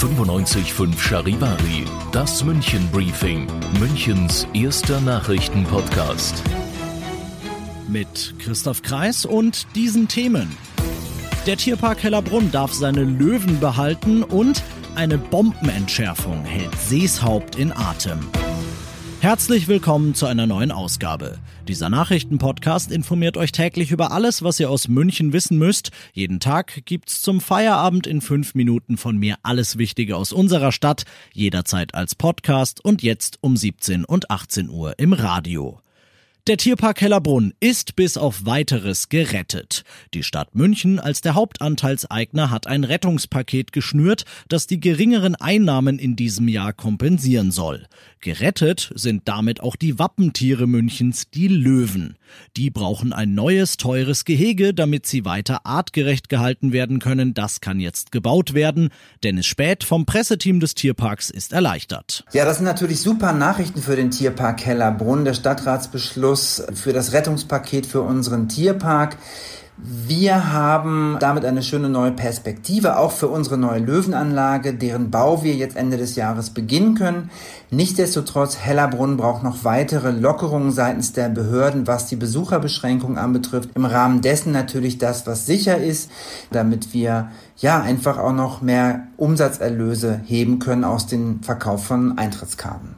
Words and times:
95.5 0.00 0.98
Charivari, 0.98 1.84
das 2.10 2.42
München 2.42 2.88
Briefing, 2.90 3.46
Münchens 3.78 4.48
erster 4.54 4.98
Nachrichtenpodcast. 5.02 6.42
Mit 7.86 8.34
Christoph 8.38 8.80
Kreis 8.80 9.26
und 9.26 9.66
diesen 9.74 10.08
Themen. 10.08 10.56
Der 11.46 11.58
Tierpark 11.58 12.02
Hellerbrunn 12.02 12.50
darf 12.50 12.72
seine 12.72 13.04
Löwen 13.04 13.60
behalten 13.60 14.22
und 14.22 14.62
eine 14.94 15.18
Bombenentschärfung 15.18 16.46
hält 16.46 16.74
Seeshaupt 16.80 17.56
in 17.56 17.70
Atem. 17.70 18.20
Herzlich 19.20 19.68
willkommen 19.68 20.14
zu 20.14 20.24
einer 20.24 20.46
neuen 20.46 20.72
Ausgabe. 20.72 21.38
Dieser 21.68 21.90
Nachrichtenpodcast 21.90 22.90
informiert 22.90 23.36
euch 23.36 23.52
täglich 23.52 23.90
über 23.90 24.12
alles, 24.12 24.42
was 24.42 24.58
ihr 24.58 24.70
aus 24.70 24.88
München 24.88 25.34
wissen 25.34 25.58
müsst. 25.58 25.90
Jeden 26.14 26.40
Tag 26.40 26.86
gibt's 26.86 27.20
zum 27.20 27.42
Feierabend 27.42 28.06
in 28.06 28.22
fünf 28.22 28.54
Minuten 28.54 28.96
von 28.96 29.18
mir 29.18 29.36
alles 29.42 29.76
Wichtige 29.76 30.16
aus 30.16 30.32
unserer 30.32 30.72
Stadt, 30.72 31.04
jederzeit 31.34 31.94
als 31.94 32.14
Podcast 32.14 32.82
und 32.82 33.02
jetzt 33.02 33.36
um 33.42 33.58
17 33.58 34.06
und 34.06 34.30
18 34.30 34.70
Uhr 34.70 34.98
im 34.98 35.12
Radio. 35.12 35.82
Der 36.46 36.56
Tierpark 36.56 37.02
Hellerbrunn 37.02 37.52
ist 37.60 37.96
bis 37.96 38.16
auf 38.16 38.46
weiteres 38.46 39.10
gerettet. 39.10 39.84
Die 40.14 40.22
Stadt 40.22 40.54
München 40.54 40.98
als 40.98 41.20
der 41.20 41.34
Hauptanteilseigner 41.34 42.50
hat 42.50 42.66
ein 42.66 42.84
Rettungspaket 42.84 43.72
geschnürt, 43.72 44.24
das 44.48 44.66
die 44.66 44.80
geringeren 44.80 45.34
Einnahmen 45.34 45.98
in 45.98 46.16
diesem 46.16 46.48
Jahr 46.48 46.72
kompensieren 46.72 47.50
soll. 47.50 47.86
Gerettet 48.20 48.92
sind 48.94 49.28
damit 49.28 49.60
auch 49.60 49.76
die 49.76 49.98
Wappentiere 49.98 50.66
Münchens, 50.66 51.30
die 51.32 51.48
Löwen. 51.48 52.16
Die 52.56 52.70
brauchen 52.70 53.12
ein 53.12 53.34
neues, 53.34 53.76
teures 53.76 54.24
Gehege, 54.24 54.74
damit 54.74 55.06
sie 55.06 55.24
weiter 55.24 55.64
artgerecht 55.64 56.28
gehalten 56.28 56.72
werden 56.72 56.98
können. 56.98 57.34
Das 57.34 57.60
kann 57.60 57.80
jetzt 57.80 58.12
gebaut 58.12 58.54
werden. 58.54 58.90
Dennis 59.24 59.46
Späth 59.46 59.84
vom 59.84 60.06
Presseteam 60.06 60.60
des 60.60 60.74
Tierparks 60.74 61.30
ist 61.30 61.52
erleichtert. 61.52 62.24
Ja, 62.32 62.44
das 62.44 62.58
sind 62.58 62.66
natürlich 62.66 63.00
super 63.00 63.32
Nachrichten 63.32 63.82
für 63.82 63.96
den 63.96 64.10
Tierpark 64.10 64.64
Hellerbrunn. 64.64 65.24
Der 65.24 65.34
Stadtratsbeschluss 65.34 66.10
Beschluss 66.10 66.62
für 66.74 66.92
das 66.92 67.12
Rettungspaket 67.12 67.86
für 67.86 68.02
unseren 68.02 68.48
Tierpark. 68.48 69.16
Wir 69.82 70.52
haben 70.52 71.16
damit 71.20 71.44
eine 71.46 71.62
schöne 71.62 71.88
neue 71.88 72.12
Perspektive, 72.12 72.98
auch 72.98 73.12
für 73.12 73.28
unsere 73.28 73.56
neue 73.56 73.78
Löwenanlage, 73.78 74.74
deren 74.74 75.10
Bau 75.10 75.42
wir 75.42 75.54
jetzt 75.54 75.76
Ende 75.76 75.96
des 75.96 76.16
Jahres 76.16 76.50
beginnen 76.50 76.96
können. 76.96 77.30
Nichtsdestotrotz, 77.70 78.58
Hellerbrunn 78.58 79.16
braucht 79.16 79.42
noch 79.42 79.64
weitere 79.64 80.10
Lockerungen 80.10 80.70
seitens 80.70 81.14
der 81.14 81.30
Behörden, 81.30 81.86
was 81.86 82.06
die 82.06 82.16
Besucherbeschränkung 82.16 83.16
anbetrifft. 83.16 83.70
Im 83.74 83.86
Rahmen 83.86 84.20
dessen 84.20 84.52
natürlich 84.52 84.98
das, 84.98 85.26
was 85.26 85.46
sicher 85.46 85.78
ist, 85.78 86.10
damit 86.50 86.92
wir 86.92 87.30
ja 87.56 87.80
einfach 87.80 88.18
auch 88.18 88.34
noch 88.34 88.60
mehr 88.60 89.06
Umsatzerlöse 89.16 90.20
heben 90.24 90.58
können 90.58 90.84
aus 90.84 91.06
dem 91.06 91.42
Verkauf 91.42 91.86
von 91.86 92.18
Eintrittskarten. 92.18 92.96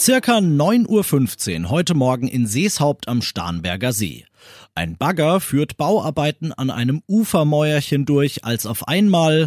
Circa 0.00 0.38
9.15 0.38 1.64
Uhr 1.64 1.68
heute 1.68 1.92
Morgen 1.92 2.26
in 2.26 2.46
Seeshaupt 2.46 3.06
am 3.06 3.20
Starnberger 3.20 3.92
See. 3.92 4.24
Ein 4.74 4.96
Bagger 4.96 5.40
führt 5.40 5.76
Bauarbeiten 5.76 6.54
an 6.54 6.70
einem 6.70 7.02
Ufermäuerchen 7.06 8.06
durch, 8.06 8.42
als 8.42 8.64
auf 8.64 8.88
einmal 8.88 9.46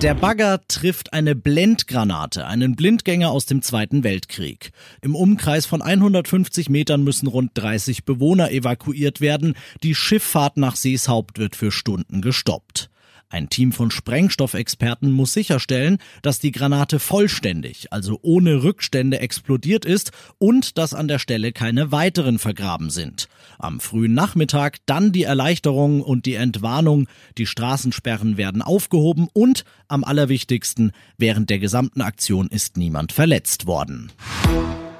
der 0.00 0.14
Bagger 0.14 0.60
trifft 0.68 1.12
eine 1.12 1.34
Blendgranate, 1.34 2.46
einen 2.46 2.76
Blindgänger 2.76 3.32
aus 3.32 3.46
dem 3.46 3.62
Zweiten 3.62 4.04
Weltkrieg. 4.04 4.70
Im 5.02 5.16
Umkreis 5.16 5.66
von 5.66 5.82
150 5.82 6.68
Metern 6.68 7.02
müssen 7.02 7.26
rund 7.26 7.50
30 7.54 8.04
Bewohner 8.04 8.52
evakuiert 8.52 9.20
werden. 9.20 9.54
Die 9.82 9.96
Schifffahrt 9.96 10.56
nach 10.56 10.76
Seeshaupt 10.76 11.40
wird 11.40 11.56
für 11.56 11.72
Stunden 11.72 12.22
gestoppt. 12.22 12.90
Ein 13.28 13.48
Team 13.48 13.72
von 13.72 13.90
Sprengstoffexperten 13.90 15.10
muss 15.10 15.32
sicherstellen, 15.32 15.98
dass 16.22 16.38
die 16.38 16.52
Granate 16.52 16.98
vollständig, 16.98 17.92
also 17.92 18.18
ohne 18.22 18.62
Rückstände 18.62 19.18
explodiert 19.18 19.84
ist 19.84 20.12
und 20.38 20.78
dass 20.78 20.94
an 20.94 21.08
der 21.08 21.18
Stelle 21.18 21.52
keine 21.52 21.90
weiteren 21.90 22.38
vergraben 22.38 22.90
sind. 22.90 23.28
Am 23.58 23.80
frühen 23.80 24.14
Nachmittag 24.14 24.78
dann 24.86 25.12
die 25.12 25.24
Erleichterung 25.24 26.00
und 26.00 26.26
die 26.26 26.34
Entwarnung, 26.34 27.08
die 27.36 27.46
Straßensperren 27.46 28.36
werden 28.36 28.62
aufgehoben 28.62 29.28
und 29.32 29.64
am 29.88 30.04
allerwichtigsten, 30.04 30.92
während 31.18 31.50
der 31.50 31.58
gesamten 31.58 32.02
Aktion 32.02 32.48
ist 32.48 32.76
niemand 32.76 33.12
verletzt 33.12 33.66
worden. 33.66 34.12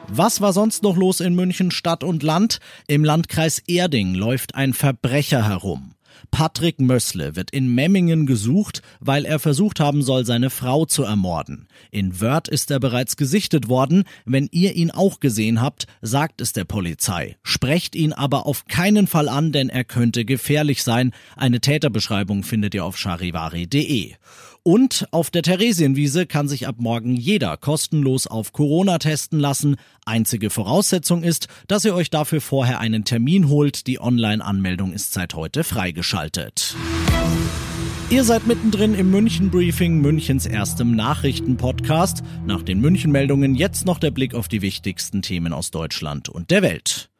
Was 0.08 0.40
war 0.40 0.52
sonst 0.52 0.82
noch 0.82 0.96
los 0.96 1.20
in 1.20 1.34
München 1.34 1.70
Stadt 1.70 2.04
und 2.04 2.22
Land? 2.22 2.58
Im 2.86 3.04
Landkreis 3.04 3.60
Erding 3.66 4.14
läuft 4.14 4.54
ein 4.54 4.74
Verbrecher 4.74 5.48
herum. 5.48 5.93
Patrick 6.30 6.80
Mössle 6.80 7.36
wird 7.36 7.50
in 7.50 7.74
Memmingen 7.74 8.26
gesucht, 8.26 8.82
weil 9.00 9.24
er 9.24 9.38
versucht 9.38 9.80
haben 9.80 10.02
soll, 10.02 10.24
seine 10.24 10.50
Frau 10.50 10.84
zu 10.84 11.02
ermorden. 11.02 11.68
In 11.90 12.20
Wörth 12.20 12.48
ist 12.48 12.70
er 12.70 12.80
bereits 12.80 13.16
gesichtet 13.16 13.68
worden. 13.68 14.04
Wenn 14.24 14.48
ihr 14.52 14.74
ihn 14.74 14.90
auch 14.90 15.20
gesehen 15.20 15.60
habt, 15.60 15.86
sagt 16.02 16.40
es 16.40 16.52
der 16.52 16.64
Polizei. 16.64 17.36
Sprecht 17.42 17.94
ihn 17.94 18.12
aber 18.12 18.46
auf 18.46 18.66
keinen 18.66 19.06
Fall 19.06 19.28
an, 19.28 19.52
denn 19.52 19.68
er 19.68 19.84
könnte 19.84 20.24
gefährlich 20.24 20.82
sein. 20.82 21.12
Eine 21.36 21.60
Täterbeschreibung 21.60 22.42
findet 22.42 22.74
ihr 22.74 22.84
auf 22.84 22.98
charivari.de. 22.98 24.14
Und 24.66 25.06
auf 25.10 25.28
der 25.28 25.42
Theresienwiese 25.42 26.24
kann 26.24 26.48
sich 26.48 26.66
ab 26.66 26.76
morgen 26.78 27.16
jeder 27.16 27.58
kostenlos 27.58 28.26
auf 28.26 28.54
Corona 28.54 28.96
testen 28.96 29.38
lassen. 29.38 29.76
Einzige 30.06 30.48
Voraussetzung 30.48 31.22
ist, 31.22 31.48
dass 31.68 31.84
ihr 31.84 31.94
euch 31.94 32.08
dafür 32.08 32.40
vorher 32.40 32.80
einen 32.80 33.04
Termin 33.04 33.50
holt. 33.50 33.86
Die 33.86 34.00
Online-Anmeldung 34.00 34.94
ist 34.94 35.12
seit 35.12 35.34
heute 35.34 35.64
freigeschaltet. 35.64 36.76
Ihr 38.08 38.24
seid 38.24 38.46
mittendrin 38.46 38.94
im 38.94 39.10
München 39.10 39.50
Briefing, 39.50 40.00
Münchens 40.00 40.46
erstem 40.46 40.96
Nachrichtenpodcast. 40.96 42.22
Nach 42.46 42.62
den 42.62 42.80
München 42.80 43.12
Meldungen 43.12 43.54
jetzt 43.54 43.84
noch 43.84 43.98
der 43.98 44.12
Blick 44.12 44.34
auf 44.34 44.48
die 44.48 44.62
wichtigsten 44.62 45.20
Themen 45.20 45.52
aus 45.52 45.72
Deutschland 45.72 46.30
und 46.30 46.50
der 46.50 46.62
Welt. 46.62 47.10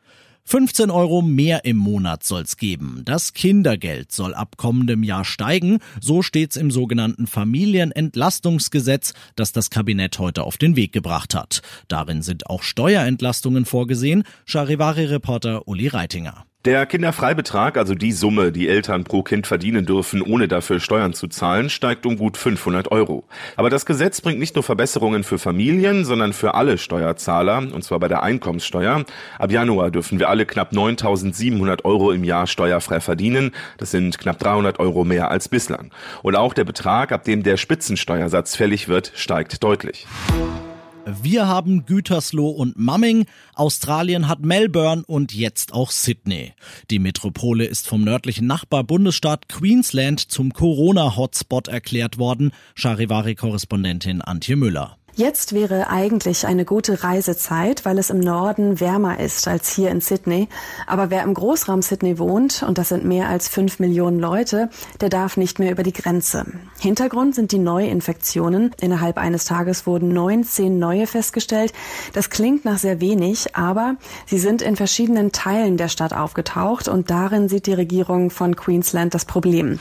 15 0.47 0.91
Euro 0.91 1.23
mehr 1.23 1.65
im 1.65 1.79
Monat 1.79 2.23
soll's 2.23 2.57
geben. 2.57 3.01
Das 3.05 3.33
Kindergeld 3.33 4.13
soll 4.13 4.35
ab 4.35 4.57
kommendem 4.57 5.03
Jahr 5.03 5.25
steigen. 5.25 5.79
So 6.01 6.23
steht's 6.23 6.57
im 6.57 6.71
sogenannten 6.71 7.27
Familienentlastungsgesetz, 7.27 9.15
das 9.37 9.53
das 9.53 9.71
Kabinett 9.71 10.19
heute 10.19 10.45
auf 10.45 10.59
den 10.59 10.77
Weg 10.77 10.93
gebracht 10.93 11.35
hat. 11.35 11.63
Darin 11.89 12.23
sind 12.23 12.47
auch 12.51 12.63
Steuerentlastungen 12.63 13.65
vorgesehen. 13.65 14.25
Charivari-Reporter 14.45 15.67
Uli 15.67 15.89
Reitinger. 15.89 16.45
Der 16.65 16.87
Kinderfreibetrag, 16.87 17.77
also 17.77 17.95
die 17.95 18.13
Summe, 18.13 18.51
die 18.51 18.71
Eltern 18.71 19.05
pro 19.05 19.23
Kind 19.23 19.47
verdienen 19.47 19.85
dürfen, 19.85 20.23
ohne 20.23 20.49
dafür 20.49 20.81
Steuern 20.81 21.13
zu 21.13 21.29
zahlen, 21.29 21.69
steigt 21.69 22.07
um 22.07 22.17
gut 22.17 22.39
500 22.39 22.91
Euro. 22.91 23.25
Aber 23.57 23.69
das 23.69 23.85
Gesetz 23.85 24.23
bringt 24.23 24.39
nicht 24.39 24.55
nur 24.55 24.63
Verbesserungen 24.63 25.25
für 25.25 25.39
Familien, 25.39 26.07
sondern 26.07 26.33
für 26.33 26.55
alle 26.55 26.79
Steuerzahler, 26.79 27.59
und 27.59 27.85
zwar 27.85 28.01
bei 28.01 28.09
der 28.09 28.23
Einkommenssteuer. 28.23 29.05
Ab 29.39 29.51
Januar 29.53 29.91
dürfen 29.91 30.19
wir 30.19 30.31
alle 30.31 30.47
knapp 30.47 30.73
9.700 30.73 31.85
Euro 31.85 32.13
im 32.13 32.25
Jahr 32.25 32.47
steuerfrei 32.47 33.01
verdienen. 33.01 33.51
Das 33.77 33.91
sind 33.91 34.19
knapp 34.19 34.39
300 34.39 34.81
Euro 34.81 35.05
mehr 35.05 35.31
als 35.31 35.51
bislang. 35.51 35.91
Und 36.23 36.35
auch 36.35 36.55
der 36.55 36.65
Betrag, 36.65 37.13
ab 37.13 37.25
dem 37.25 37.43
der 37.43 37.59
Spitzensteuersatz 37.59 38.57
fällig 38.57 38.89
wird, 38.89 39.13
steigt 39.15 39.63
deutlich. 39.63 40.07
Wir 41.07 41.47
haben 41.47 41.85
Gütersloh 41.85 42.49
und 42.49 42.79
Mumming, 42.79 43.27
Australien 43.55 44.27
hat 44.27 44.41
Melbourne 44.41 45.05
und 45.07 45.35
jetzt 45.35 45.75
auch 45.75 45.91
Sydney. 45.91 46.55
Die 46.91 46.99
Metropole 46.99 47.67
ist 47.67 47.87
vom 47.87 48.03
nördlichen 48.05 48.47
Nachbarbundesstaat 48.47 49.49
Queensland 49.49 50.21
zum 50.21 50.53
Corona-Hotspot 50.53 51.69
erklärt 51.69 52.17
worden, 52.17 52.53
Charivari-Korrespondentin 52.75 54.23
Antje 54.23 54.57
Müller. 54.57 54.97
Jetzt 55.17 55.53
wäre 55.53 55.91
eigentlich 55.91 56.45
eine 56.45 56.65
gute 56.65 57.05
Reisezeit, 57.05 57.85
weil 57.85 57.99
es 57.99 58.11
im 58.11 58.19
Norden 58.19 58.81
wärmer 58.81 59.21
ist 59.21 59.47
als 59.47 59.73
hier 59.73 59.91
in 59.91 60.01
Sydney. 60.01 60.49
Aber 60.89 61.09
wer 61.09 61.23
im 61.23 61.35
Großraum 61.35 61.83
Sydney 61.83 62.19
wohnt, 62.19 62.65
und 62.65 62.79
das 62.79 62.89
sind 62.89 63.05
mehr 63.05 63.29
als 63.29 63.49
fünf 63.49 63.79
Millionen 63.79 64.19
Leute, 64.19 64.71
der 65.01 65.11
darf 65.11 65.37
nicht 65.37 65.61
mehr 65.61 65.71
über 65.71 65.85
die 65.85 65.93
Grenze. 65.93 66.47
Hintergrund 66.81 67.37
sind 67.37 67.53
die 67.53 67.61
Neuinfektionen. 67.61 68.73
Innerhalb 68.81 69.17
eines 69.17 69.45
Tages 69.45 69.87
wurden 69.87 70.09
19 70.09 70.81
neue 70.81 71.07
festgestellt. 71.07 71.73
Das 72.13 72.29
klingt 72.29 72.65
nach 72.65 72.79
sehr 72.79 73.01
wenig, 73.01 73.55
aber 73.55 73.95
sie 74.27 74.39
sind 74.39 74.63
in 74.63 74.75
verschiedenen 74.75 75.31
Teilen 75.31 75.77
der 75.77 75.89
Stadt 75.89 76.13
aufgetaucht 76.13 76.89
und 76.89 77.09
darin 77.11 77.49
sieht 77.49 77.67
die 77.67 77.75
Regierung 77.75 78.31
von 78.31 78.57
Queensland 78.57 79.15
das 79.15 79.27
Problem. 79.27 79.79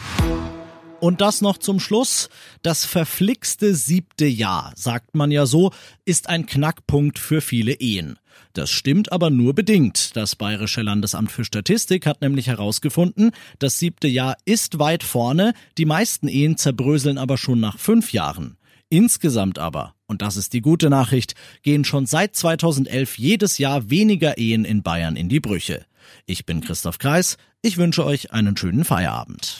Und 1.04 1.20
das 1.20 1.42
noch 1.42 1.58
zum 1.58 1.82
Schluss. 1.82 2.30
Das 2.62 2.86
verflixte 2.86 3.76
siebte 3.76 4.26
Jahr, 4.26 4.72
sagt 4.78 5.16
man 5.16 5.32
ja 5.32 5.46
so, 5.46 5.72
ist 6.06 6.30
ein 6.30 6.46
Knackpunkt 6.46 7.20
für 7.20 7.42
viele 7.42 7.74
Ehen. 7.74 8.20
Das 8.54 8.72
stimmt 8.72 9.12
aber 9.12 9.30
nur 9.30 9.54
bedingt. 9.54 10.16
Das 10.16 10.38
Bayerische 10.38 10.82
Landesamt 10.82 11.30
für 11.30 11.44
Statistik 11.44 12.06
hat 12.06 12.22
nämlich 12.22 12.48
herausgefunden, 12.48 13.32
das 13.60 13.80
siebte 13.80 14.08
Jahr 14.08 14.38
ist 14.46 14.80
weit 14.80 15.04
vorne, 15.04 15.54
die 15.78 15.84
meisten 15.84 16.30
Ehen 16.30 16.56
zerbröseln 16.56 17.18
aber 17.18 17.38
schon 17.38 17.60
nach 17.60 17.78
fünf 17.80 18.14
Jahren. 18.14 18.56
Insgesamt 18.88 19.60
aber, 19.60 19.96
und 20.08 20.22
das 20.22 20.38
ist 20.38 20.54
die 20.54 20.62
gute 20.62 20.90
Nachricht, 20.90 21.36
gehen 21.64 21.84
schon 21.84 22.06
seit 22.06 22.34
2011 22.34 23.18
jedes 23.18 23.58
Jahr 23.58 23.90
weniger 23.90 24.38
Ehen 24.38 24.64
in 24.64 24.84
Bayern 24.84 25.18
in 25.18 25.28
die 25.28 25.42
Brüche. 25.42 25.86
Ich 26.26 26.46
bin 26.46 26.62
Christoph 26.62 26.98
Kreis, 26.98 27.36
ich 27.62 27.78
wünsche 27.78 28.06
euch 28.06 28.32
einen 28.32 28.56
schönen 28.56 28.86
Feierabend. 28.86 29.60